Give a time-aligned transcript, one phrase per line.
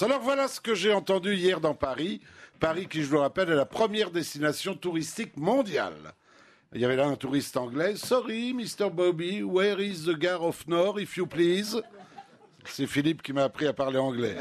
[0.00, 2.20] Alors voilà ce que j'ai entendu hier dans Paris.
[2.60, 6.14] Paris qui, je le rappelle, est la première destination touristique mondiale.
[6.72, 7.96] Il y avait là un touriste anglais.
[7.96, 8.90] Sorry, Mr.
[8.92, 11.82] Bobby, where is the Gare of Nord, if you please?
[12.64, 14.36] C'est Philippe qui m'a appris à parler anglais.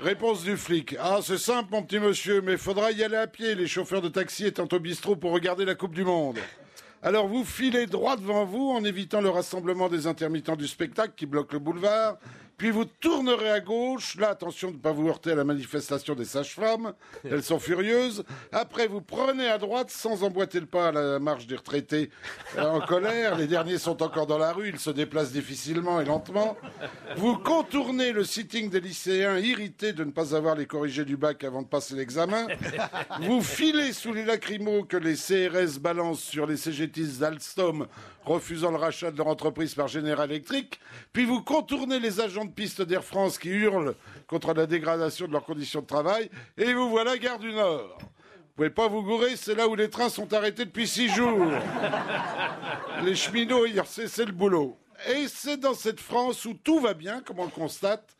[0.00, 0.96] Réponse du flic.
[0.98, 4.08] Ah, c'est simple, mon petit monsieur, mais faudra y aller à pied, les chauffeurs de
[4.08, 6.38] taxi étant au bistrot pour regarder la Coupe du Monde.
[7.02, 11.24] Alors vous filez droit devant vous en évitant le rassemblement des intermittents du spectacle qui
[11.24, 12.18] bloquent le boulevard,
[12.60, 14.16] puis vous tournerez à gauche.
[14.16, 16.92] Là, attention de ne pas vous heurter à la manifestation des sages-femmes.
[17.24, 18.22] Elles sont furieuses.
[18.52, 22.10] Après, vous prenez à droite sans emboîter le pas à la marche des retraités
[22.58, 23.38] euh, en colère.
[23.38, 24.68] Les derniers sont encore dans la rue.
[24.68, 26.58] Ils se déplacent difficilement et lentement.
[27.16, 31.42] Vous contournez le sitting des lycéens irrités de ne pas avoir les corrigés du bac
[31.44, 32.46] avant de passer l'examen.
[33.22, 37.86] Vous filez sous les lacrymos que les CRS balancent sur les CGTistes d'Alstom
[38.24, 40.80] refusant le rachat de leur entreprise par General Electric,
[41.12, 43.94] puis vous contournez les agents de piste d'Air France qui hurlent
[44.26, 47.98] contre la dégradation de leurs conditions de travail, et vous voilà gare du Nord.
[48.00, 51.50] Vous pouvez pas vous gourer, c'est là où les trains sont arrêtés depuis six jours.
[53.02, 54.76] Les cheminots, ils cessé le boulot.
[55.08, 58.16] Et c'est dans cette France où tout va bien, comme on le constate,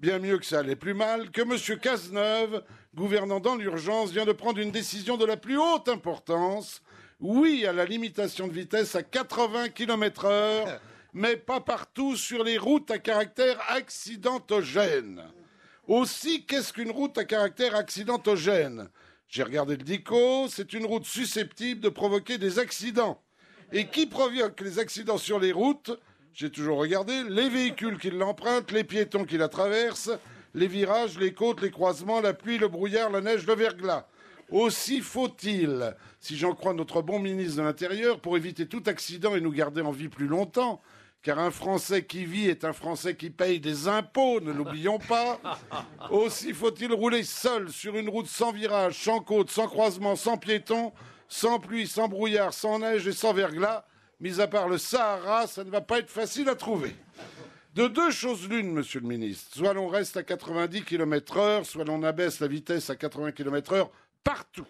[0.00, 1.78] bien mieux que ça allait plus mal, que M.
[1.78, 6.82] Cazeneuve, gouvernant dans l'urgence, vient de prendre une décision de la plus haute importance
[7.20, 10.80] oui à la limitation de vitesse à 80 km heure,
[11.16, 15.22] mais pas partout sur les routes à caractère accidentogène.
[15.88, 18.90] Aussi, qu'est-ce qu'une route à caractère accidentogène?
[19.26, 23.22] J'ai regardé le DICO, c'est une route susceptible de provoquer des accidents.
[23.72, 25.98] Et qui provoque les accidents sur les routes?
[26.34, 30.18] J'ai toujours regardé les véhicules qui l'empruntent, les piétons qui la traversent,
[30.52, 34.06] les virages, les côtes, les croisements, la pluie, le brouillard, la neige, le verglas.
[34.50, 39.40] Aussi faut-il, si j'en crois notre bon ministre de l'Intérieur, pour éviter tout accident et
[39.40, 40.82] nous garder en vie plus longtemps,
[41.26, 45.40] car un Français qui vit est un Français qui paye des impôts, ne l'oublions pas.
[46.10, 50.92] Aussi faut-il rouler seul sur une route sans virage, sans côte, sans croisement, sans piéton,
[51.26, 53.84] sans pluie, sans brouillard, sans neige et sans verglas.
[54.20, 56.94] Mis à part le Sahara, ça ne va pas être facile à trouver.
[57.74, 59.50] De deux choses l'une, monsieur le ministre.
[59.52, 63.72] Soit l'on reste à 90 km heure, soit l'on abaisse la vitesse à 80 km
[63.72, 63.90] heure
[64.22, 64.68] partout.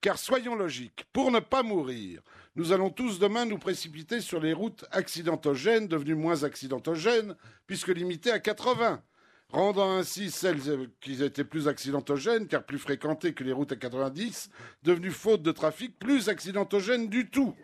[0.00, 2.22] Car soyons logiques, pour ne pas mourir,
[2.56, 8.30] nous allons tous demain nous précipiter sur les routes accidentogènes, devenues moins accidentogènes, puisque limitées
[8.30, 9.02] à 80,
[9.50, 10.58] rendant ainsi celles
[11.02, 14.48] qui étaient plus accidentogènes, car plus fréquentées que les routes à 90,
[14.84, 17.54] devenues faute de trafic, plus accidentogènes du tout.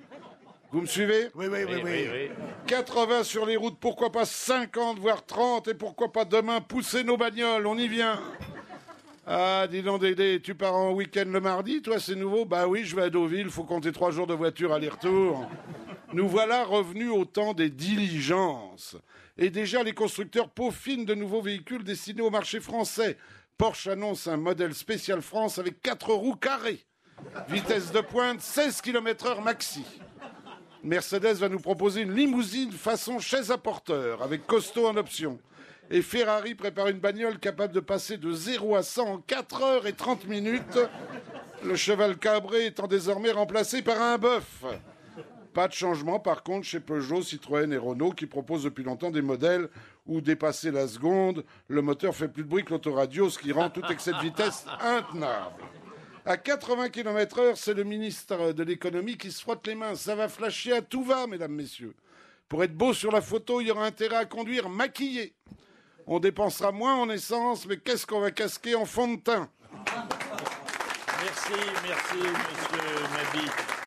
[0.72, 1.30] Vous me suivez?
[1.34, 2.30] Oui oui, oui, oui, oui.
[2.66, 7.16] 80 sur les routes, pourquoi pas 50, voire 30, et pourquoi pas demain pousser nos
[7.16, 8.20] bagnoles, on y vient.
[9.28, 12.84] Ah, dis donc, Dédé, tu pars en week-end le mardi, toi, c'est nouveau Bah oui,
[12.84, 15.50] je vais à Deauville, faut compter trois jours de voiture aller-retour.
[16.12, 18.96] Nous voilà revenus au temps des diligences.
[19.36, 23.18] Et déjà, les constructeurs peaufinent de nouveaux véhicules destinés au marché français.
[23.58, 26.86] Porsche annonce un modèle spécial France avec quatre roues carrées.
[27.48, 29.84] Vitesse de pointe, 16 km heure maxi.
[30.84, 35.40] Mercedes va nous proposer une limousine façon chaise à porteur, avec costaud en option
[35.90, 39.86] et Ferrari prépare une bagnole capable de passer de 0 à 100 en 4 heures
[39.86, 40.78] et 30 minutes,
[41.64, 44.64] le cheval cabré étant désormais remplacé par un bœuf.
[45.54, 49.22] Pas de changement par contre chez Peugeot, Citroën et Renault qui proposent depuis longtemps des
[49.22, 49.68] modèles
[50.06, 53.70] où dépasser la seconde, le moteur fait plus de bruit que l'autoradio, ce qui rend
[53.70, 55.64] tout excès de vitesse intenable.
[56.24, 59.94] À 80 km heure, c'est le ministre de l'économie qui se frotte les mains.
[59.94, 61.94] Ça va flasher à tout va, mesdames, messieurs.
[62.48, 65.34] Pour être beau sur la photo, il y aura intérêt à conduire maquillé.
[66.08, 69.48] On dépensera moins en essence, mais qu'est-ce qu'on va casquer en fond de teint?
[71.20, 73.50] Merci, merci, monsieur Mabi.